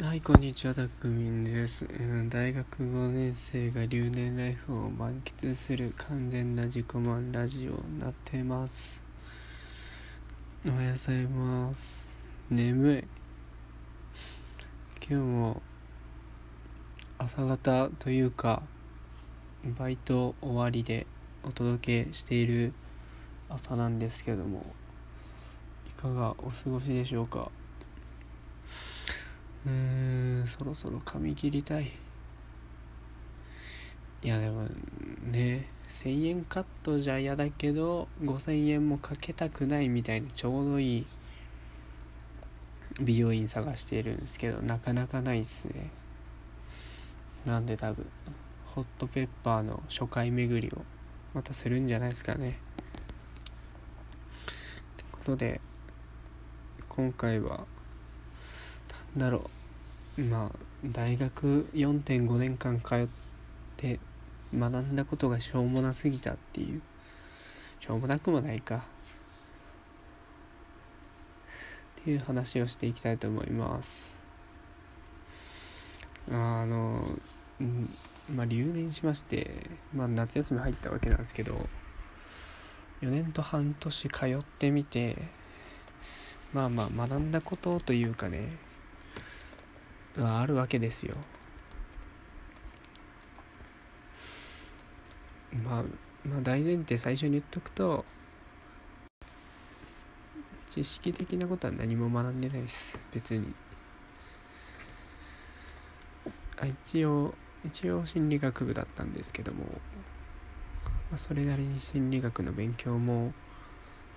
[0.00, 1.84] はい、こんにちは、たくみんです。
[1.84, 1.88] う
[2.22, 9.02] ん大学5年生が留年ライフを満喫する完全な自己満ラジオになってます。
[10.64, 12.12] おはようございます。
[12.48, 13.04] 眠い。
[15.00, 15.62] 今日も
[17.18, 18.62] 朝方というか、
[19.76, 21.08] バイト終わりで
[21.42, 22.72] お届けしている
[23.48, 24.64] 朝なんですけども、
[25.88, 27.50] いかがお過ごしでしょうか？
[29.66, 31.92] うーんそろそろ髪切りたい。
[34.22, 34.66] いやでも
[35.30, 41.06] ね1000円カットじゃ嫌だけど5000円もかけたくないみたいなちょうどいい
[43.00, 45.90] 美容院探しているんですけどなかなかないっすね。
[47.46, 48.06] なんで多分
[48.66, 50.82] ホットペッパーの初回巡りを
[51.32, 52.48] またするんじゃないですかね。
[52.48, 52.52] っ
[54.96, 55.60] てことで
[56.88, 57.66] 今回は
[59.16, 59.50] だろ
[60.18, 60.22] う。
[60.22, 63.06] まあ大学4.5年間通っ
[63.76, 63.98] て
[64.54, 66.82] 学んだことがしょうもなすぎたっていう。
[67.80, 68.76] しょうもなくもないか。
[68.76, 68.80] っ
[72.04, 74.18] ていう話をしていきたいと思います。
[76.30, 77.04] あの
[77.60, 77.88] うん
[78.34, 79.50] まあ留年しまして
[79.94, 81.54] まあ夏休み入ったわけなんですけど
[83.00, 85.16] 4年と半年通ってみて
[86.52, 88.56] まあまあ学んだことというかね
[90.22, 91.16] はあるわけですよ。
[95.64, 95.82] まあ
[96.28, 98.04] まあ大前提最初に言っとくと
[100.68, 102.98] 知識的なことは何も学んでないです。
[103.12, 103.54] 別に。
[106.60, 113.32] あ一応一応心理学部だったんですけども、まあ、それなりに心理学の勉強も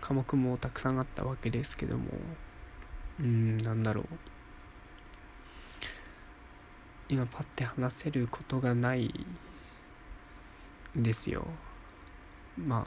[0.00, 2.04] 科目もたくさんあったわけですけども
[3.20, 4.06] うんなんだろう。
[7.10, 9.12] 今パッて話せることがない
[10.96, 11.44] んですよ。
[12.56, 12.86] ま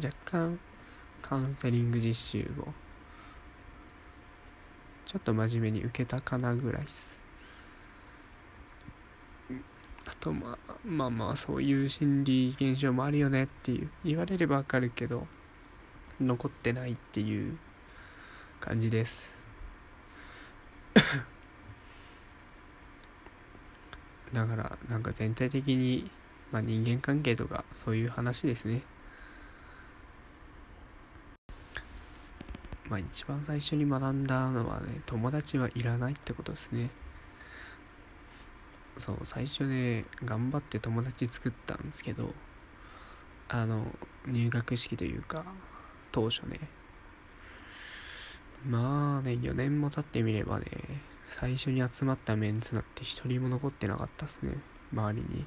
[0.00, 0.60] 若干
[1.20, 2.68] カウンセリング実習を
[5.06, 7.20] ちょっと真面目に受けたかなぐらいです。
[10.06, 15.26] あとまあまあまあそういう心理現象もあるよねっていう言われればわかるけど
[16.20, 17.58] 残ってないっていう
[18.60, 19.32] 感じです。
[24.32, 26.10] だからなんか全体的に、
[26.50, 28.82] まあ、人間関係とかそういう話ですね。
[32.88, 36.90] まあ一番最初に学んだのはね友達はいらないってことですね。
[38.98, 42.32] そう最初ね頑張って友達作ったんですけど
[43.48, 43.84] あの
[44.26, 45.44] 入学式というか
[46.12, 46.60] 当初ね。
[48.66, 50.66] まあね4年も経ってみればね
[51.28, 54.56] 最初に集まったメンツなんて一人も残ってなかったっすね。
[54.92, 55.44] 周りに。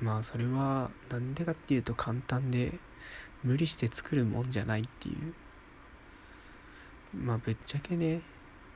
[0.00, 2.78] まあそれはなんでかっていうと簡単で
[3.44, 5.34] 無理して作るもんじゃないっていう。
[7.16, 8.20] まあぶっちゃけね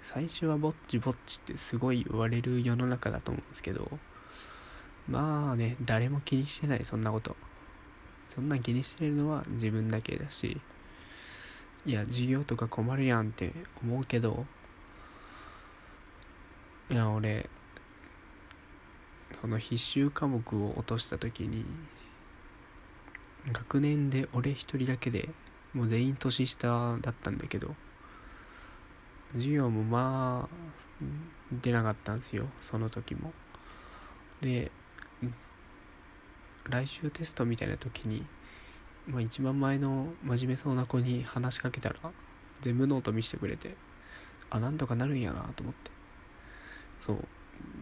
[0.03, 3.99] 最初はぼっちぼっちってすごい言われる世の中だと思うんですけど。
[5.09, 7.37] まあね誰も気にしてないそんなこと。
[8.29, 10.61] そんな気にしてるのは自分だけだし。
[11.87, 13.53] いや授業とか困るやんって
[13.83, 14.45] 思うけど
[16.91, 17.49] いや俺
[19.41, 21.65] その必修科目を落とした時に
[23.53, 25.29] 学年で俺一人だけで
[25.73, 27.75] もう全員年下だったんだけど
[29.35, 31.05] 授業もまあ
[31.63, 33.33] 出なかったんですよその時も。
[34.41, 34.71] で
[36.69, 38.27] 来週テストみたいな時に、
[39.07, 41.97] まあ、一番前の真面目そうな子に話しかけたら
[42.61, 43.77] 全部ノート見せてくれて
[44.51, 45.91] あなんとかなるんやなと思って。
[47.01, 47.19] そう。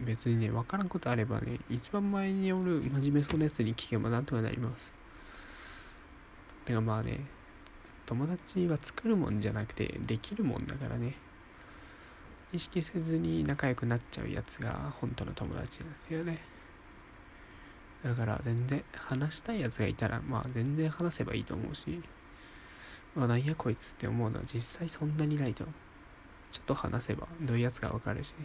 [0.05, 4.93] 別にね分からんことあればね一番前におる真面目そうなやつに聞けばなんとかなります。
[6.65, 7.19] だからまあね
[8.05, 11.15] 友達は作るもんじゃなくてできるもんだからね。
[12.53, 16.39] 意識せずに仲良くなっちゃうやつが本当の友達なんですよね。
[18.05, 22.03] だから全然話したいやつがいたらまあ全然話せばいいと思うし
[23.15, 25.63] まあなんやこいつって思うのは実際そんなにないと。
[26.51, 28.35] ちょっと話せばどういうやつかわかるし。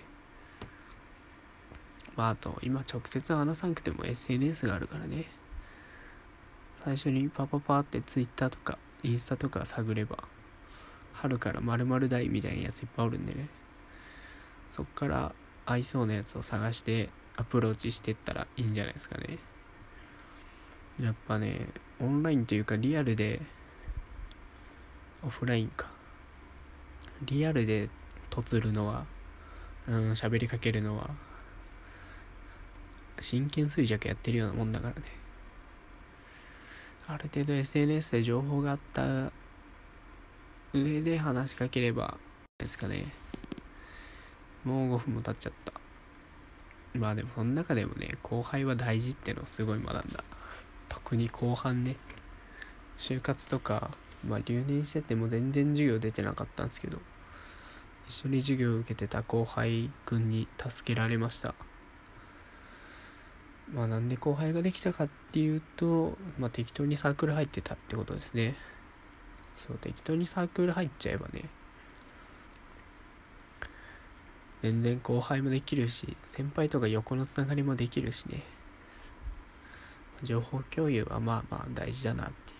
[2.16, 5.26] まああと今直接話さなくても SNS があるからね。
[6.76, 10.24] 最初にパパパって Twitter とかインスタとか探れば
[11.12, 13.48] 春から〇〇台みたいなやついっぱいおるんでね。
[14.70, 15.34] そっから
[15.66, 17.10] 合いそうなやつを探して
[17.40, 19.38] アプローチしてったらいいんじゃないですかね。
[21.00, 23.40] やっぱねオンラインというかリアルで
[25.24, 25.88] オフラインか。
[27.22, 27.88] リアルで
[28.28, 29.06] とつるのは
[29.88, 31.10] うん喋りかけるのは
[33.20, 35.02] 真剣衰弱やってるようなもんだからね。
[37.06, 39.32] ある程度 SNS で情報があった
[40.72, 42.18] 上で話しかければ
[42.58, 43.06] ですかね。
[44.62, 45.79] もう5分も経っちゃった。
[46.94, 50.24] まあでもその中でもね後輩は大事ってのをすごい学んだ。
[50.88, 51.96] 特に後半ね。
[52.98, 53.90] 就活とか
[54.26, 56.98] まあ留年してても全然授業出てなかったんですけど
[58.08, 61.54] 一緒に授業を受けてた後輩くんに助けられました。
[63.72, 68.56] まあなんで後輩ができたかっていうとまあ適当にサークル入ってたってことですね。
[69.56, 71.48] そう適当にサークル入っちゃえばね
[74.62, 78.42] 全然後輩もできるし先輩とか横のつながりもできるしね。
[80.22, 82.56] 情報共有はまあまあ大事だなってい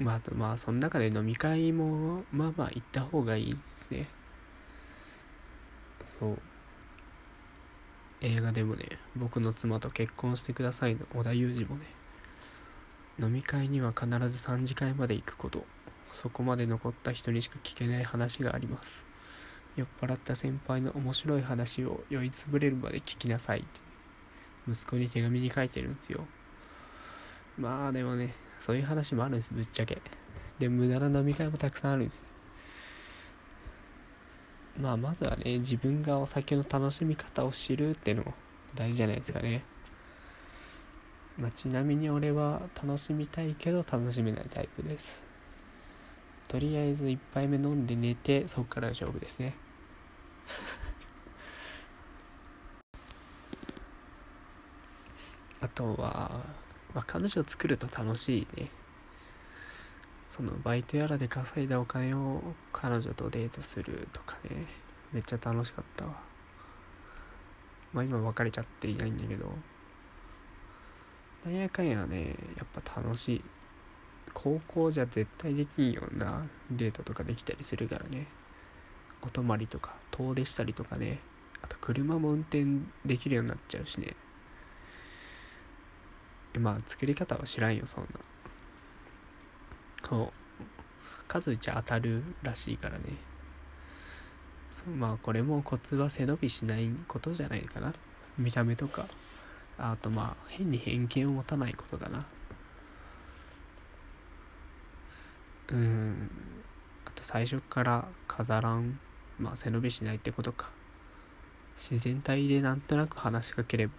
[0.00, 0.04] う。
[0.04, 4.08] まああとまあその中で飲み会もまあまあ行った方がいいですね。
[6.18, 6.38] そう。
[8.20, 8.86] 映画でもね
[9.16, 11.84] 僕の妻と結婚してくださいの織田裕二もね
[13.20, 15.64] 飲み会には必ず3次会まで行くこと。
[16.14, 19.04] そこまで残った人にしか聞けない話があります。
[19.76, 23.60] 酔っ払った先輩の面白い話を酔いつぶれるまで聞きなさい。
[23.60, 23.68] って
[24.68, 26.24] 息子に手紙に書いてるんですよ。
[27.58, 29.52] まあでもねそういう話もあるんです。
[29.52, 30.00] ぶっちゃけ。
[30.58, 32.22] で無駄な飲み会もたくさんあるんです
[34.78, 38.34] まあまずはね自分がお酒の楽しみ方を知るっていうのも
[38.74, 39.64] 大事じゃないですかね。
[41.38, 45.22] まあ、ちなみに俺は楽しみたいけど楽しめないタイプです。
[46.54, 49.56] とりあえず1杯目飲んで寝てそこから勝負ですね。
[55.60, 56.44] あとは、
[56.94, 58.70] まあ、彼女を作ると楽しいね。
[60.24, 64.68] そのバイトやらで稼いだお金を彼女とデートするとかね。
[65.10, 66.22] めっちゃ楽しかったわ。
[67.92, 69.52] まあ今別れちゃっていないんだけど。
[71.44, 73.44] なんやかんやねやっぱ楽しい。
[74.34, 78.26] 高校じゃ絶対できんようなデートとかできたりするからね。
[79.22, 81.20] お泊まりとか遠出したりとかね。
[81.62, 82.66] あと車も運転
[83.06, 84.14] できるようになっちゃうしね。
[86.58, 88.08] まあ作り方は知らんよそんな。
[90.06, 90.32] そう。
[91.26, 93.04] 数打ち当たるらしいからね。
[94.70, 97.94] そうまあこれもコツは背伸びしないことじゃないかな。
[98.36, 99.06] 見た目とか。
[99.78, 102.26] あとまあ変に偏見を持たないことだな。
[105.68, 106.30] うん。
[107.06, 108.98] あと最初から飾らん。
[109.38, 110.70] まあ背伸びしないってことか。
[111.76, 113.92] 自然体でなんとなく話しかければ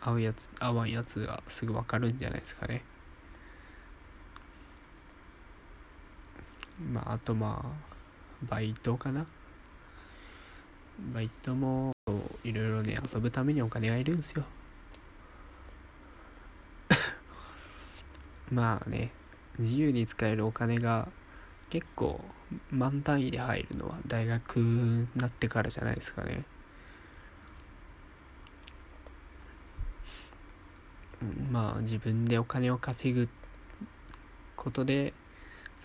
[0.00, 2.82] 合うやつ合わんやつがすぐ分かるんじゃないですかね。
[6.92, 7.92] まああとまあ
[8.48, 9.26] バイトかな。
[11.14, 11.92] バイトも
[12.44, 14.44] いろいろね遊ぶためにお金がいるんですよ。
[18.50, 19.12] まあね。
[19.58, 21.08] 自由に使えるお金が
[21.70, 22.20] 結構
[22.70, 26.44] 満単位で入るのは大学になってからじゃないですかね。
[31.50, 33.28] まあ自分でお金を稼ぐ
[34.56, 35.14] ことで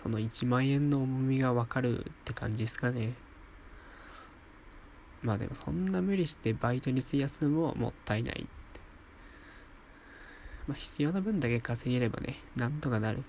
[0.02, 3.14] その1万円の重みが分かるって感じですかね。
[5.22, 8.46] まあでもそんな無理してバイトに費やすのももったいない
[10.68, 13.24] まあ必要な分だけ稼げればねなんとかなる。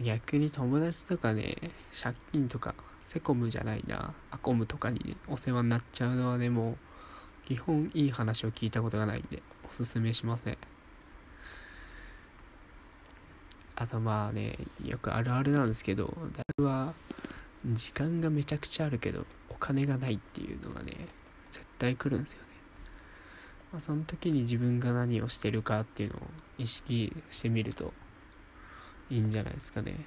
[0.00, 1.56] 逆に友達とかね
[1.92, 4.14] 借金とかセコムじゃないな。
[4.30, 6.76] アコムとかに、ね、お世話になっちゃうのはねもう
[7.46, 10.58] 基本いい話を聞いたことがないんでおすすめしません。
[13.76, 16.94] あとまあねよくあるあるなんですけど大学は
[17.66, 20.92] 時間がめちゃくちゃあるけどお金がないっていうのがね
[21.50, 22.46] 絶対来るんですよね、
[23.72, 26.20] まあ、その時に自分が何をしてるかっていうのを
[26.58, 27.92] 意識してみると
[29.12, 30.06] いいんじゃないですかね。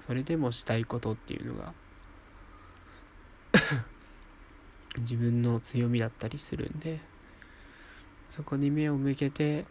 [0.00, 1.74] それでもしたいことっていうのが
[4.98, 7.00] 自分の強みだったりするんで
[8.30, 9.66] そこに目を向けて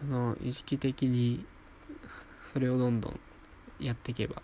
[0.00, 1.44] その意識的に
[2.52, 3.20] それをどんどん
[3.78, 4.40] やっていけば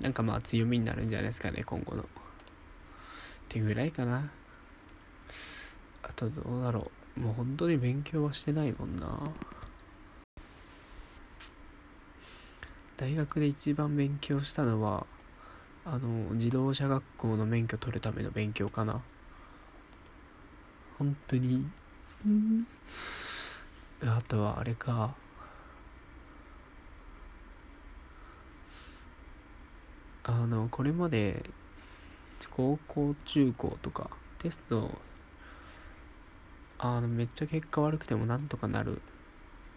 [0.00, 2.02] なんかまあ強みになるんじゃないですかね今後の。
[2.02, 2.06] っ
[3.48, 4.30] てぐらいかな。
[6.02, 7.20] あとどうだろう。
[7.20, 9.18] もう本当に勉強はしてないもんな。
[13.00, 15.06] 大学で一番勉強したのは
[15.86, 19.00] あの自動車学校の免許取るための勉強かな。
[20.98, 21.66] 本当に。
[24.02, 25.14] あとはあれか。
[30.24, 31.42] あのこれまで
[32.50, 34.90] 高校中高とかテスト
[36.78, 39.00] あのめっちゃ結果悪くてもなんとかなる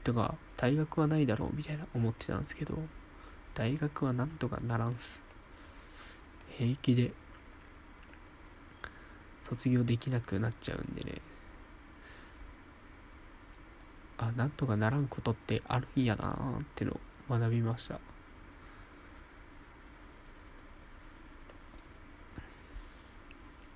[0.04, 2.78] とか大学はないだろうみたいな思ってたんですけど。
[3.56, 5.22] 大学はなんとかならんす。
[6.58, 7.12] 平気で。
[9.44, 11.22] 卒業できなくなっちゃうんでね。
[14.18, 18.00] あなんとかならんことってあるんやなーっての学びました。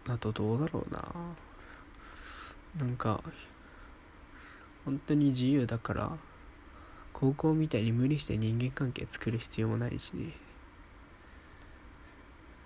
[0.10, 1.04] あとどうだろうな
[2.78, 3.22] なんか
[4.86, 6.18] 本当に自由だから
[7.20, 10.34] 高校みたいに無理して人間関係作る必要もないしね。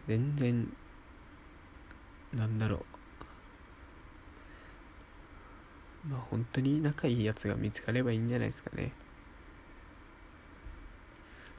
[0.10, 0.68] 全然
[2.34, 2.86] なんだろ
[6.06, 6.10] う。
[6.10, 8.92] まあ本当に仲いいやつが見つかればいいんじゃないですかね。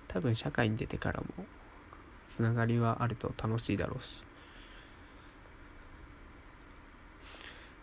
[0.07, 1.47] 多分社会に出てからも
[2.27, 4.23] つながりはあると楽しいだろうし。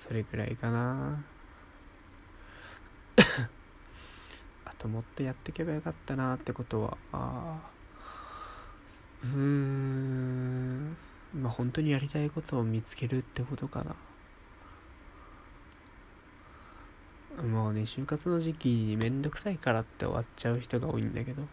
[0.07, 1.23] それくらいかな。
[4.79, 7.59] ともっとやっていけばよかったなってことはあ
[9.23, 10.97] うーん
[11.35, 13.95] まあ本当にやりたいことを見つけるってことかな。
[17.43, 21.43] もうね就活の時期にめんどくさいからって終わっちゃう人が多いんだけど。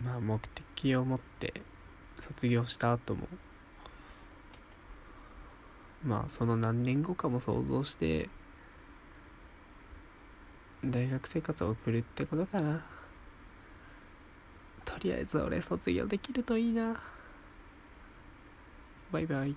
[0.00, 1.62] まあ目的を持って
[2.20, 3.28] 卒業した後も
[6.04, 8.28] まあその何年後かも想像して
[10.84, 12.84] 大学生活を送るってことかな。
[14.84, 17.00] とりあえず俺卒業できるといいな。
[19.12, 19.54] バイバイ。